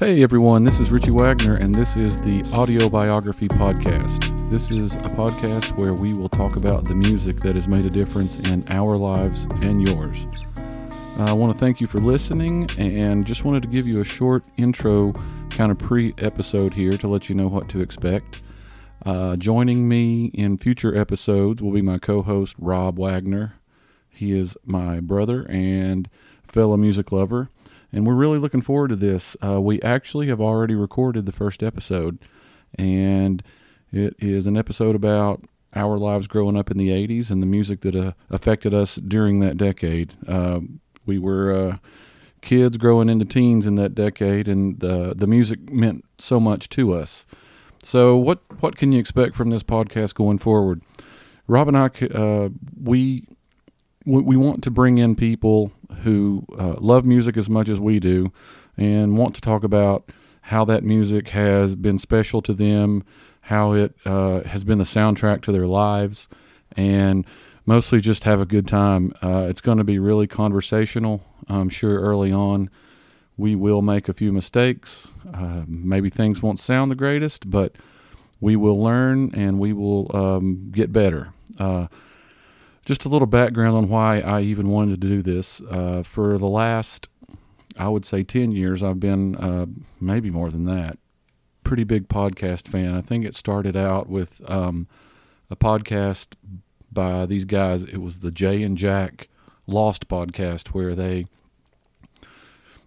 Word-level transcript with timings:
Hey 0.00 0.22
everyone, 0.22 0.64
this 0.64 0.80
is 0.80 0.90
Richie 0.90 1.10
Wagner, 1.10 1.52
and 1.60 1.74
this 1.74 1.94
is 1.94 2.22
the 2.22 2.42
Audio 2.54 2.88
Biography 2.88 3.48
Podcast. 3.48 4.48
This 4.48 4.70
is 4.70 4.94
a 4.94 5.10
podcast 5.10 5.78
where 5.78 5.92
we 5.92 6.14
will 6.14 6.30
talk 6.30 6.56
about 6.56 6.86
the 6.86 6.94
music 6.94 7.36
that 7.40 7.54
has 7.54 7.68
made 7.68 7.84
a 7.84 7.90
difference 7.90 8.40
in 8.48 8.62
our 8.68 8.96
lives 8.96 9.44
and 9.60 9.86
yours. 9.86 10.26
I 11.18 11.34
want 11.34 11.52
to 11.52 11.58
thank 11.58 11.82
you 11.82 11.86
for 11.86 11.98
listening 11.98 12.70
and 12.78 13.26
just 13.26 13.44
wanted 13.44 13.60
to 13.64 13.68
give 13.68 13.86
you 13.86 14.00
a 14.00 14.04
short 14.06 14.48
intro, 14.56 15.12
kind 15.50 15.70
of 15.70 15.76
pre 15.76 16.14
episode 16.16 16.72
here 16.72 16.96
to 16.96 17.06
let 17.06 17.28
you 17.28 17.34
know 17.34 17.48
what 17.48 17.68
to 17.68 17.80
expect. 17.80 18.40
Uh, 19.04 19.36
joining 19.36 19.86
me 19.86 20.30
in 20.32 20.56
future 20.56 20.96
episodes 20.96 21.60
will 21.60 21.72
be 21.72 21.82
my 21.82 21.98
co 21.98 22.22
host, 22.22 22.54
Rob 22.58 22.98
Wagner. 22.98 23.52
He 24.08 24.32
is 24.32 24.56
my 24.64 25.00
brother 25.00 25.42
and 25.50 26.08
fellow 26.48 26.78
music 26.78 27.12
lover, 27.12 27.50
and 27.92 28.06
we're 28.06 28.14
really 28.14 28.38
looking 28.38 28.62
forward 28.62 28.88
to 28.88 28.96
this. 28.96 29.36
Uh, 29.44 29.60
we 29.60 29.80
actually 29.82 30.28
have 30.28 30.40
already 30.40 30.74
recorded 30.74 31.26
the 31.26 31.32
first 31.32 31.62
episode, 31.62 32.18
and 32.76 33.42
it 33.92 34.14
is 34.18 34.46
an 34.46 34.56
episode 34.56 34.94
about 34.94 35.44
our 35.74 35.98
lives 35.98 36.26
growing 36.26 36.56
up 36.56 36.70
in 36.70 36.78
the 36.78 36.88
80s 36.88 37.30
and 37.30 37.42
the 37.42 37.46
music 37.46 37.80
that 37.82 37.94
uh, 37.94 38.12
affected 38.28 38.74
us 38.74 38.96
during 38.96 39.40
that 39.40 39.56
decade. 39.56 40.14
Uh, 40.26 40.60
we 41.06 41.18
were 41.18 41.52
uh, 41.52 41.76
kids 42.40 42.76
growing 42.76 43.08
into 43.08 43.24
teens 43.24 43.66
in 43.66 43.76
that 43.76 43.94
decade, 43.94 44.48
and 44.48 44.82
uh, 44.84 45.14
the 45.14 45.26
music 45.26 45.70
meant 45.70 46.04
so 46.18 46.40
much 46.40 46.68
to 46.70 46.92
us. 46.92 47.26
So, 47.82 48.16
what 48.16 48.40
what 48.60 48.76
can 48.76 48.92
you 48.92 49.00
expect 49.00 49.34
from 49.34 49.50
this 49.50 49.62
podcast 49.62 50.14
going 50.14 50.38
forward? 50.38 50.82
Rob 51.46 51.68
and 51.68 51.76
I, 51.76 51.86
uh, 52.14 52.50
we 52.80 53.26
we 54.04 54.36
want 54.36 54.62
to 54.64 54.70
bring 54.70 54.98
in 54.98 55.14
people 55.14 55.72
who 56.02 56.44
uh, 56.58 56.74
love 56.78 57.04
music 57.04 57.36
as 57.36 57.48
much 57.48 57.68
as 57.68 57.80
we 57.80 58.00
do, 58.00 58.32
and 58.76 59.16
want 59.16 59.34
to 59.34 59.40
talk 59.40 59.64
about 59.64 60.10
how 60.42 60.64
that 60.64 60.82
music 60.82 61.28
has 61.28 61.74
been 61.74 61.98
special 61.98 62.42
to 62.42 62.52
them, 62.52 63.04
how 63.42 63.72
it 63.72 63.94
uh, 64.04 64.42
has 64.44 64.64
been 64.64 64.78
the 64.78 64.84
soundtrack 64.84 65.42
to 65.42 65.52
their 65.52 65.66
lives, 65.66 66.28
and 66.76 67.24
mostly 67.66 68.00
just 68.00 68.24
have 68.24 68.40
a 68.40 68.46
good 68.46 68.66
time. 68.66 69.12
Uh, 69.22 69.46
it's 69.48 69.60
going 69.60 69.78
to 69.78 69.84
be 69.84 69.98
really 69.98 70.26
conversational. 70.26 71.22
I'm 71.48 71.68
sure 71.68 72.00
early 72.00 72.32
on 72.32 72.70
we 73.36 73.54
will 73.54 73.80
make 73.80 74.08
a 74.08 74.12
few 74.12 74.32
mistakes. 74.32 75.08
Uh, 75.32 75.64
maybe 75.66 76.10
things 76.10 76.42
won't 76.42 76.58
sound 76.58 76.90
the 76.90 76.94
greatest, 76.94 77.48
but 77.50 77.74
we 78.40 78.54
will 78.54 78.80
learn 78.82 79.34
and 79.34 79.58
we 79.58 79.72
will 79.72 80.14
um, 80.14 80.70
get 80.72 80.92
better. 80.92 81.32
Just 82.84 83.04
a 83.04 83.08
little 83.08 83.26
background 83.26 83.76
on 83.76 83.88
why 83.88 84.20
I 84.20 84.40
even 84.40 84.68
wanted 84.68 85.00
to 85.00 85.08
do 85.08 85.22
this. 85.22 85.60
Uh, 85.70 86.02
for 86.02 86.38
the 86.38 86.48
last, 86.48 87.08
I 87.76 87.88
would 87.88 88.04
say, 88.04 88.22
10 88.22 88.52
years, 88.52 88.82
I've 88.82 89.00
been, 89.00 89.36
uh, 89.36 89.66
maybe 90.00 90.30
more 90.30 90.50
than 90.50 90.64
that, 90.64 90.98
pretty 91.62 91.84
big 91.84 92.08
podcast 92.08 92.68
fan. 92.68 92.94
I 92.94 93.00
think 93.00 93.24
it 93.24 93.36
started 93.36 93.76
out 93.76 94.08
with 94.08 94.40
um, 94.50 94.88
a 95.50 95.56
podcast 95.56 96.28
by 96.90 97.26
these 97.26 97.44
guys. 97.44 97.82
It 97.82 97.98
was 97.98 98.20
the 98.20 98.30
Jay 98.30 98.62
and 98.62 98.76
Jack 98.76 99.28
Lost 99.66 100.08
podcast, 100.08 100.68
where 100.68 100.94
they 100.94 101.26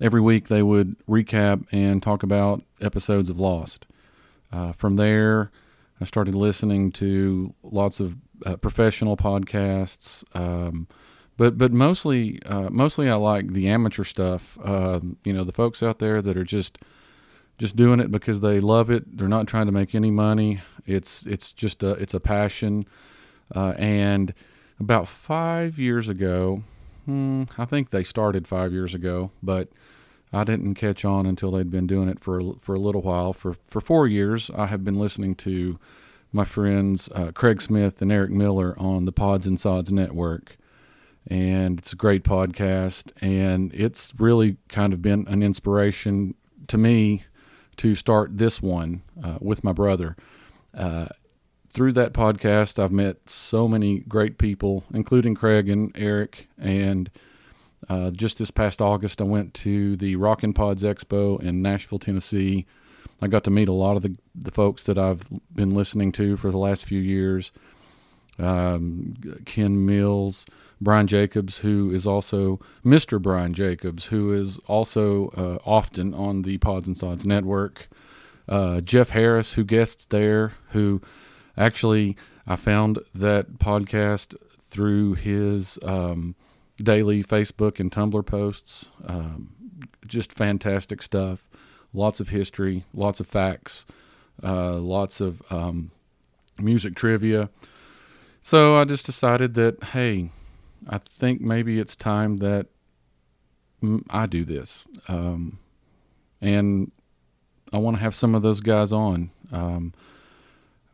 every 0.00 0.20
week 0.20 0.48
they 0.48 0.62
would 0.62 0.96
recap 1.06 1.66
and 1.72 2.02
talk 2.02 2.22
about 2.22 2.62
episodes 2.80 3.28
of 3.28 3.38
Lost. 3.38 3.86
Uh, 4.50 4.72
from 4.72 4.96
there, 4.96 5.50
I 6.00 6.04
started 6.06 6.34
listening 6.34 6.90
to 6.92 7.54
lots 7.62 8.00
of 8.00 8.16
uh, 8.44 8.56
professional 8.56 9.16
podcasts, 9.16 10.24
um, 10.34 10.86
but 11.36 11.56
but 11.58 11.72
mostly 11.72 12.40
uh, 12.44 12.68
mostly 12.70 13.08
I 13.08 13.14
like 13.14 13.52
the 13.52 13.68
amateur 13.68 14.04
stuff. 14.04 14.58
Um, 14.62 15.16
you 15.24 15.32
know, 15.32 15.44
the 15.44 15.52
folks 15.52 15.82
out 15.82 15.98
there 15.98 16.20
that 16.22 16.36
are 16.36 16.44
just 16.44 16.78
just 17.58 17.76
doing 17.76 18.00
it 18.00 18.10
because 18.10 18.40
they 18.40 18.58
love 18.58 18.90
it. 18.90 19.16
They're 19.16 19.28
not 19.28 19.46
trying 19.46 19.66
to 19.66 19.72
make 19.72 19.94
any 19.94 20.10
money. 20.10 20.60
It's 20.86 21.26
it's 21.26 21.52
just 21.52 21.82
a 21.82 21.90
it's 21.92 22.14
a 22.14 22.20
passion. 22.20 22.86
Uh, 23.54 23.74
and 23.76 24.32
about 24.78 25.08
five 25.08 25.78
years 25.78 26.08
ago, 26.08 26.62
hmm, 27.04 27.44
I 27.58 27.64
think 27.64 27.90
they 27.90 28.04
started 28.04 28.46
five 28.48 28.72
years 28.72 28.94
ago, 28.94 29.30
but 29.42 29.68
I 30.32 30.44
didn't 30.44 30.74
catch 30.74 31.04
on 31.04 31.26
until 31.26 31.50
they'd 31.50 31.70
been 31.70 31.86
doing 31.86 32.08
it 32.08 32.20
for 32.20 32.40
for 32.60 32.74
a 32.74 32.80
little 32.80 33.02
while. 33.02 33.32
For 33.32 33.54
for 33.68 33.80
four 33.80 34.06
years, 34.06 34.50
I 34.56 34.66
have 34.66 34.84
been 34.84 34.98
listening 34.98 35.34
to 35.36 35.78
my 36.32 36.44
friends 36.44 37.08
uh, 37.14 37.32
Craig 37.32 37.60
Smith 37.60 38.00
and 38.00 38.12
Eric 38.12 38.30
Miller 38.30 38.78
on 38.78 39.04
the 39.04 39.12
Pods 39.12 39.46
and 39.46 39.58
Sods 39.58 39.90
Network, 39.90 40.56
and 41.26 41.78
it's 41.78 41.92
a 41.92 41.96
great 41.96 42.24
podcast. 42.24 43.12
And 43.20 43.72
it's 43.74 44.12
really 44.18 44.56
kind 44.68 44.92
of 44.92 45.02
been 45.02 45.26
an 45.28 45.42
inspiration 45.42 46.34
to 46.68 46.78
me 46.78 47.24
to 47.78 47.94
start 47.94 48.38
this 48.38 48.60
one 48.62 49.02
uh, 49.22 49.38
with 49.40 49.64
my 49.64 49.72
brother. 49.72 50.16
Uh, 50.74 51.06
through 51.72 51.92
that 51.92 52.12
podcast, 52.12 52.82
I've 52.82 52.92
met 52.92 53.28
so 53.28 53.68
many 53.68 54.00
great 54.00 54.38
people, 54.38 54.84
including 54.92 55.34
Craig 55.34 55.68
and 55.68 55.92
Eric, 55.94 56.48
and 56.58 57.10
uh, 57.88 58.10
just 58.10 58.38
this 58.38 58.50
past 58.50 58.82
August, 58.82 59.20
I 59.20 59.24
went 59.24 59.54
to 59.54 59.96
the 59.96 60.16
Rockin' 60.16 60.52
Pods 60.52 60.82
Expo 60.82 61.40
in 61.40 61.62
Nashville, 61.62 61.98
Tennessee. 61.98 62.66
I 63.22 63.28
got 63.28 63.44
to 63.44 63.50
meet 63.50 63.68
a 63.68 63.74
lot 63.74 63.96
of 63.96 64.02
the, 64.02 64.16
the 64.34 64.50
folks 64.50 64.84
that 64.84 64.98
I've 64.98 65.24
been 65.54 65.70
listening 65.70 66.12
to 66.12 66.36
for 66.36 66.50
the 66.50 66.58
last 66.58 66.84
few 66.84 67.00
years. 67.00 67.52
Um, 68.38 69.16
Ken 69.44 69.84
Mills, 69.84 70.46
Brian 70.80 71.06
Jacobs, 71.06 71.58
who 71.58 71.92
is 71.92 72.06
also 72.06 72.58
Mr. 72.84 73.20
Brian 73.20 73.52
Jacobs, 73.52 74.06
who 74.06 74.32
is 74.32 74.58
also 74.66 75.28
uh, 75.36 75.58
often 75.68 76.14
on 76.14 76.42
the 76.42 76.56
Pods 76.58 76.88
and 76.88 76.96
Sods 76.96 77.26
network. 77.26 77.88
Uh, 78.48 78.80
Jeff 78.80 79.10
Harris, 79.10 79.52
who 79.52 79.64
guests 79.64 80.06
there, 80.06 80.54
who 80.70 81.02
actually 81.56 82.16
I 82.46 82.56
found 82.56 82.98
that 83.14 83.58
podcast 83.58 84.34
through 84.58 85.14
his 85.14 85.78
um, 85.82 86.34
daily 86.82 87.22
Facebook 87.22 87.78
and 87.78 87.92
Tumblr 87.92 88.24
posts. 88.24 88.88
Um, 89.04 89.54
just 90.06 90.32
fantastic 90.32 91.02
stuff. 91.02 91.46
Lots 91.92 92.20
of 92.20 92.28
history, 92.28 92.84
lots 92.94 93.20
of 93.20 93.26
facts, 93.26 93.84
uh, 94.42 94.74
lots 94.74 95.20
of 95.20 95.42
um, 95.50 95.90
music 96.58 96.94
trivia. 96.94 97.50
So 98.42 98.76
I 98.76 98.84
just 98.84 99.06
decided 99.06 99.54
that, 99.54 99.82
hey, 99.82 100.30
I 100.88 100.98
think 100.98 101.40
maybe 101.40 101.78
it's 101.78 101.96
time 101.96 102.38
that 102.38 102.66
I 104.08 104.26
do 104.26 104.44
this. 104.44 104.86
Um, 105.08 105.58
and 106.40 106.92
I 107.72 107.78
want 107.78 107.96
to 107.96 108.02
have 108.02 108.14
some 108.14 108.34
of 108.34 108.42
those 108.42 108.60
guys 108.60 108.92
on. 108.92 109.30
Um, 109.52 109.92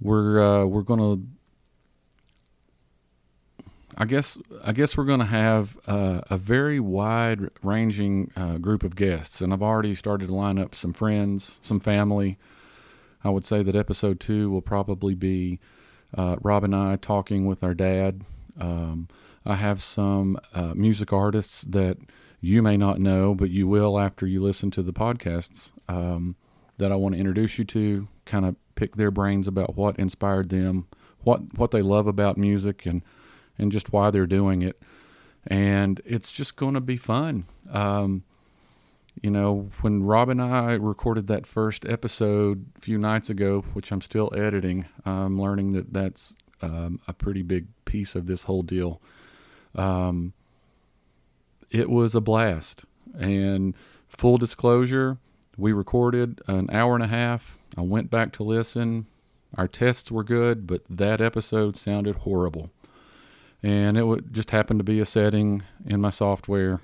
we're 0.00 0.40
uh, 0.40 0.66
we're 0.66 0.82
gonna 0.82 1.22
I 3.96 4.04
guess 4.06 4.38
I 4.64 4.72
guess 4.72 4.96
we're 4.96 5.04
going 5.04 5.20
to 5.20 5.26
have 5.26 5.76
uh, 5.86 6.22
a 6.30 6.38
very 6.38 6.80
wide 6.80 7.50
ranging 7.62 8.30
uh, 8.36 8.58
group 8.58 8.82
of 8.82 8.96
guests, 8.96 9.40
and 9.40 9.52
I've 9.52 9.62
already 9.62 9.94
started 9.94 10.28
to 10.28 10.34
line 10.34 10.58
up 10.58 10.74
some 10.74 10.92
friends, 10.92 11.58
some 11.60 11.80
family. 11.80 12.38
I 13.24 13.30
would 13.30 13.44
say 13.44 13.62
that 13.62 13.76
episode 13.76 14.18
two 14.18 14.50
will 14.50 14.62
probably 14.62 15.14
be 15.14 15.60
uh, 16.16 16.36
Rob 16.40 16.64
and 16.64 16.74
I 16.74 16.96
talking 16.96 17.46
with 17.46 17.62
our 17.62 17.74
dad. 17.74 18.24
Um, 18.58 19.08
I 19.44 19.56
have 19.56 19.82
some 19.82 20.38
uh, 20.54 20.74
music 20.74 21.12
artists 21.12 21.62
that 21.62 21.98
you 22.40 22.62
may 22.62 22.76
not 22.76 22.98
know, 22.98 23.34
but 23.34 23.50
you 23.50 23.68
will 23.68 24.00
after 24.00 24.26
you 24.26 24.42
listen 24.42 24.70
to 24.72 24.82
the 24.82 24.92
podcasts 24.92 25.72
um, 25.88 26.36
that 26.78 26.90
I 26.90 26.96
want 26.96 27.14
to 27.14 27.18
introduce 27.18 27.58
you 27.58 27.64
to. 27.66 28.08
Kind 28.24 28.44
of 28.46 28.56
pick 28.74 28.96
their 28.96 29.10
brains 29.10 29.46
about 29.46 29.76
what 29.76 29.98
inspired 29.98 30.48
them, 30.48 30.86
what 31.22 31.58
what 31.58 31.70
they 31.70 31.82
love 31.82 32.06
about 32.06 32.36
music, 32.36 32.86
and 32.86 33.02
and 33.58 33.72
just 33.72 33.92
why 33.92 34.10
they're 34.10 34.26
doing 34.26 34.62
it. 34.62 34.80
And 35.46 36.00
it's 36.04 36.30
just 36.30 36.56
going 36.56 36.74
to 36.74 36.80
be 36.80 36.96
fun. 36.96 37.46
Um, 37.70 38.24
you 39.20 39.30
know, 39.30 39.68
when 39.80 40.02
Rob 40.04 40.28
and 40.28 40.40
I 40.40 40.72
recorded 40.74 41.26
that 41.26 41.46
first 41.46 41.84
episode 41.84 42.66
a 42.76 42.80
few 42.80 42.96
nights 42.96 43.28
ago, 43.28 43.60
which 43.72 43.92
I'm 43.92 44.00
still 44.00 44.32
editing, 44.34 44.86
I'm 45.04 45.40
learning 45.40 45.72
that 45.72 45.92
that's 45.92 46.34
um, 46.62 47.00
a 47.06 47.12
pretty 47.12 47.42
big 47.42 47.66
piece 47.84 48.14
of 48.14 48.26
this 48.26 48.42
whole 48.42 48.62
deal. 48.62 49.00
Um, 49.74 50.32
it 51.70 51.90
was 51.90 52.14
a 52.14 52.20
blast. 52.20 52.84
And 53.18 53.74
full 54.08 54.38
disclosure, 54.38 55.18
we 55.56 55.72
recorded 55.72 56.40
an 56.46 56.70
hour 56.70 56.94
and 56.94 57.04
a 57.04 57.08
half. 57.08 57.62
I 57.76 57.82
went 57.82 58.10
back 58.10 58.32
to 58.34 58.42
listen. 58.42 59.06
Our 59.56 59.68
tests 59.68 60.10
were 60.10 60.24
good, 60.24 60.66
but 60.66 60.82
that 60.88 61.20
episode 61.20 61.76
sounded 61.76 62.18
horrible 62.18 62.70
and 63.62 63.96
it 63.96 64.04
would 64.04 64.32
just 64.32 64.50
happen 64.50 64.78
to 64.78 64.84
be 64.84 65.00
a 65.00 65.04
setting 65.04 65.62
in 65.86 66.00
my 66.00 66.10
software. 66.10 66.80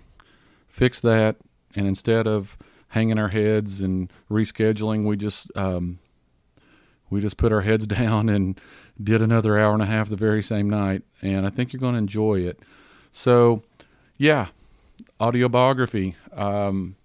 Fix 0.68 1.00
that, 1.00 1.36
and 1.74 1.86
instead 1.86 2.26
of 2.26 2.56
hanging 2.88 3.18
our 3.18 3.28
heads 3.28 3.80
and 3.80 4.12
rescheduling, 4.30 5.04
we 5.04 5.16
just 5.16 5.50
um, 5.56 5.98
we 7.10 7.20
just 7.20 7.36
put 7.36 7.52
our 7.52 7.62
heads 7.62 7.86
down 7.98 8.28
and 8.28 8.60
did 9.02 9.22
another 9.22 9.58
hour 9.58 9.72
and 9.72 9.82
a 9.82 9.86
half 9.86 10.08
the 10.08 10.16
very 10.16 10.42
same 10.42 10.68
night, 10.68 11.02
and 11.22 11.46
I 11.46 11.50
think 11.50 11.72
you're 11.72 11.80
going 11.80 11.94
to 11.94 11.98
enjoy 11.98 12.40
it. 12.40 12.60
So, 13.12 13.62
yeah, 14.16 14.48
audio 15.20 15.48
biography. 15.48 16.16
Um, 16.32 16.96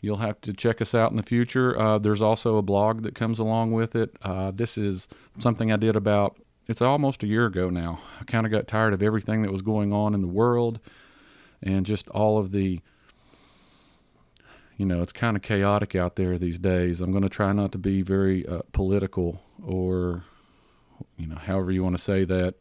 you'll 0.00 0.18
have 0.18 0.40
to 0.42 0.52
check 0.52 0.80
us 0.80 0.94
out 0.94 1.10
in 1.10 1.16
the 1.16 1.22
future. 1.22 1.78
Uh, 1.78 1.98
there's 1.98 2.20
also 2.20 2.56
a 2.56 2.62
blog 2.62 3.02
that 3.02 3.14
comes 3.14 3.38
along 3.38 3.72
with 3.72 3.94
it. 3.96 4.14
Uh, 4.22 4.50
this 4.50 4.76
is 4.76 5.08
something 5.38 5.72
I 5.72 5.76
did 5.76 5.96
about, 5.96 6.36
it's 6.66 6.80
almost 6.80 7.22
a 7.22 7.26
year 7.26 7.46
ago 7.46 7.70
now. 7.70 8.00
I 8.20 8.24
kind 8.24 8.46
of 8.46 8.52
got 8.52 8.68
tired 8.68 8.92
of 8.92 9.02
everything 9.02 9.42
that 9.42 9.52
was 9.52 9.62
going 9.62 9.92
on 9.92 10.14
in 10.14 10.20
the 10.20 10.28
world 10.28 10.80
and 11.62 11.86
just 11.86 12.08
all 12.08 12.38
of 12.38 12.52
the 12.52 12.80
you 14.78 14.86
know, 14.86 15.02
it's 15.02 15.12
kind 15.12 15.36
of 15.36 15.42
chaotic 15.42 15.94
out 15.94 16.16
there 16.16 16.38
these 16.38 16.58
days. 16.58 17.00
I'm 17.00 17.12
going 17.12 17.22
to 17.22 17.28
try 17.28 17.52
not 17.52 17.72
to 17.72 17.78
be 17.78 18.02
very 18.02 18.44
uh, 18.46 18.62
political 18.72 19.40
or, 19.64 20.24
you 21.16 21.26
know, 21.26 21.36
however 21.36 21.70
you 21.70 21.84
want 21.84 21.96
to 21.96 22.02
say 22.02 22.24
that. 22.24 22.54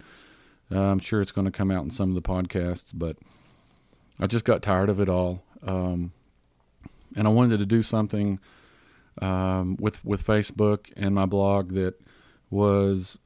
Uh, 0.71 0.79
I'm 0.79 0.99
sure 0.99 1.21
it's 1.21 1.31
going 1.31 1.45
to 1.45 1.51
come 1.51 1.71
out 1.71 1.83
in 1.83 1.89
some 1.89 2.09
of 2.09 2.15
the 2.15 2.21
podcasts, 2.21 2.91
but 2.93 3.17
I 4.19 4.27
just 4.27 4.45
got 4.45 4.61
tired 4.61 4.89
of 4.89 4.99
it 4.99 5.09
all. 5.09 5.41
Um, 5.63 6.11
and 7.15 7.27
I 7.27 7.31
wanted 7.31 7.57
to 7.57 7.65
do 7.65 7.81
something 7.81 8.39
um, 9.21 9.75
with 9.79 10.03
with 10.05 10.25
Facebook 10.25 10.91
and 10.95 11.15
my 11.15 11.25
blog 11.25 11.73
that 11.73 11.99
was 12.49 13.17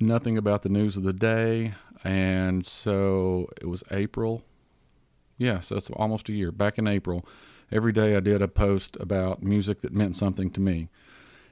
nothing 0.00 0.38
about 0.38 0.62
the 0.62 0.68
news 0.68 0.96
of 0.96 1.02
the 1.02 1.12
day. 1.12 1.74
And 2.04 2.64
so 2.64 3.48
it 3.60 3.66
was 3.66 3.82
April. 3.90 4.42
Yeah, 5.38 5.60
so 5.60 5.76
it's 5.76 5.90
almost 5.90 6.28
a 6.28 6.32
year. 6.32 6.52
Back 6.52 6.78
in 6.78 6.86
April, 6.86 7.26
every 7.70 7.92
day 7.92 8.16
I 8.16 8.20
did 8.20 8.42
a 8.42 8.48
post 8.48 8.96
about 9.00 9.42
music 9.42 9.80
that 9.82 9.92
meant 9.92 10.16
something 10.16 10.50
to 10.50 10.60
me. 10.60 10.88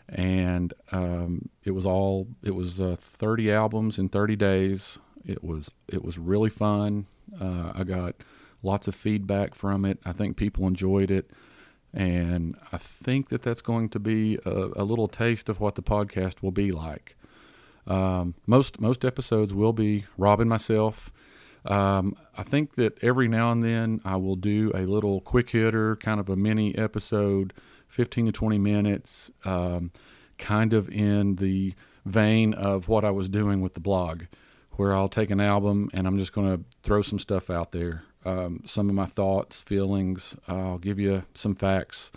And 0.09 0.73
um, 0.91 1.49
it 1.65 1.73
was 1.73 1.85
all 1.85 2.29
it 2.43 2.55
was 2.55 2.81
uh, 2.81 2.97
30 2.99 3.53
albums 3.53 3.99
in 3.99 4.09
30 4.09 4.37
days. 4.37 4.99
It 5.25 5.45
was 5.45 5.71
it 5.87 6.03
was 6.03 6.19
really 6.19 6.51
fun. 6.51 7.07
Uh, 7.39 7.73
I 7.75 7.85
got 7.85 8.15
lots 8.63 8.89
of 8.89 8.95
feedback 8.95 9.55
from 9.55 9.85
it. 9.85 9.99
I 10.05 10.13
think 10.13 10.37
people 10.37 10.67
enjoyed 10.67 11.11
it, 11.11 11.31
and 11.93 12.57
I 12.73 12.79
think 12.79 13.29
that 13.29 13.43
that's 13.43 13.61
going 13.61 13.91
to 13.91 13.99
be 13.99 14.39
a, 14.47 14.71
a 14.77 14.85
little 14.85 15.09
taste 15.09 15.51
of 15.51 15.61
what 15.61 15.75
the 15.75 15.83
podcast 15.83 16.43
will 16.43 16.53
be 16.53 16.73
like. 16.73 17.17
Um, 17.89 18.35
most 18.47 18.81
most 18.81 19.05
episodes 19.05 19.53
will 19.53 19.73
be 19.73 20.05
Rob 20.17 20.41
and 20.41 20.49
myself 20.49 21.11
um, 21.65 22.17
I 22.37 22.43
think 22.43 22.75
that 22.77 23.03
every 23.03 23.29
now 23.29 23.53
and 23.53 23.63
then 23.63 24.01
I 24.05 24.17
will 24.17 24.37
do 24.37 24.73
a 24.75 24.87
little 24.87 25.21
quick 25.21 25.51
hitter, 25.51 25.97
kind 25.97 26.21
of 26.21 26.29
a 26.29 26.37
mini 26.37 26.77
episode, 26.77 27.53
15 27.89 28.27
to 28.27 28.33
20 28.33 28.59
minutes, 28.59 29.31
um, 29.45 29.93
kind 30.39 30.73
of 30.73 30.89
in 30.89 31.37
the 31.37 31.75
vein 32.07 32.55
of 32.55 32.89
what 32.89 33.05
I 33.05 33.11
was 33.11 33.29
doing 33.29 33.61
with 33.61 33.75
the 33.75 33.81
blog, 33.81 34.23
where 34.73 34.95
I'll 34.95 35.09
take 35.09 35.31
an 35.31 35.41
album 35.41 35.91
and 35.93 36.07
I'm 36.07 36.19
just 36.19 36.33
going 36.33 36.57
to 36.57 36.65
throw 36.83 37.03
some 37.03 37.19
stuff 37.19 37.51
out 37.51 37.73
there. 37.73 38.05
Um, 38.25 38.63
some 38.65 38.89
of 38.89 38.95
my 38.95 39.07
thoughts, 39.07 39.61
feelings. 39.61 40.37
I'll 40.49 40.79
give 40.79 40.99
you 40.99 41.25
some 41.35 41.55
facts 41.55 42.11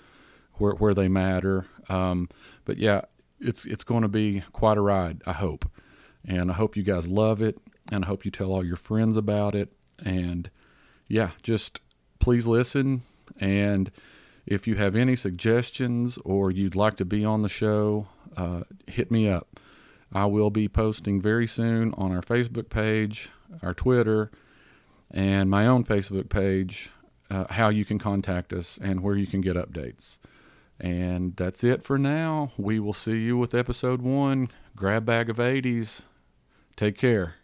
where 0.56 0.74
where 0.74 0.94
they 0.94 1.08
matter. 1.08 1.66
Um, 1.90 2.30
but 2.66 2.78
yeah, 2.78 3.02
it's 3.42 3.66
it's 3.66 3.84
going 3.84 4.04
to 4.04 4.08
be 4.08 4.44
quite 4.54 4.78
a 4.78 4.82
ride. 4.82 5.22
I 5.26 5.34
hope, 5.34 5.70
and 6.26 6.52
I 6.52 6.54
hope 6.54 6.78
you 6.78 6.84
guys 6.84 7.08
love 7.08 7.42
it 7.42 7.58
and 7.92 8.06
I 8.06 8.08
hope 8.08 8.26
you 8.26 8.32
tell 8.32 8.52
all 8.52 8.66
your 8.66 8.78
friends 8.78 9.18
about 9.18 9.56
it. 9.56 9.72
And 10.04 10.50
yeah, 11.08 11.32
just 11.42 11.82
please 12.20 12.48
listen. 12.48 13.04
And 13.40 13.92
if 14.46 14.68
you 14.68 14.76
have 14.76 14.96
any 14.96 15.16
suggestions 15.16 16.18
or 16.24 16.52
you'd 16.52 16.76
like 16.76 16.98
to 16.98 17.06
be 17.06 17.26
on 17.26 17.42
the 17.42 17.50
show, 17.50 18.08
uh, 18.38 18.62
hit 18.88 19.12
me 19.12 19.28
up. 19.28 19.60
I 20.14 20.26
will 20.26 20.50
be 20.50 20.68
posting 20.68 21.22
very 21.22 21.48
soon 21.48 21.94
on 21.94 22.12
our 22.12 22.22
Facebook 22.22 22.70
page, 22.70 23.30
our 23.62 23.74
Twitter, 23.74 24.32
and 25.10 25.50
my 25.50 25.68
own 25.68 25.84
Facebook 25.84 26.30
page 26.30 26.90
uh, 27.30 27.46
how 27.50 27.70
you 27.70 27.86
can 27.86 27.98
contact 27.98 28.52
us 28.52 28.78
and 28.82 29.02
where 29.02 29.16
you 29.16 29.26
can 29.26 29.40
get 29.40 29.56
updates. 29.56 30.18
And 30.82 31.36
that's 31.36 31.64
it 31.64 31.84
for 31.84 32.00
now. 32.00 32.52
We 32.58 32.80
will 32.80 32.94
see 32.94 33.20
you 33.20 33.38
with 33.38 33.54
episode 33.54 34.02
one. 34.02 34.50
Grab 34.76 35.06
bag 35.06 35.30
of 35.30 35.38
80s. 35.38 36.02
Take 36.76 36.98
care. 36.98 37.36